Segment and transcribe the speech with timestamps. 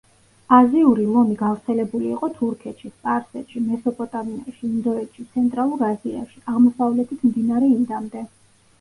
[0.59, 8.31] აზიური ლომი გავრცელებული იყო თურქეთში, სპარსეთში, მესოპოტამიაში, ინდოეთში, ცენტრალურ აზიაში, აღმოსავლეთით მდინარე ინდამდე.